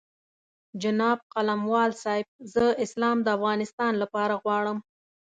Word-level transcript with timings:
جناب 0.81 1.17
قلموال 1.35 1.91
صاحب 2.03 2.27
زه 2.53 2.65
اسلام 2.85 3.17
د 3.23 3.27
افغانستان 3.37 3.93
لپاره 4.01 4.33
غواړم. 4.43 4.77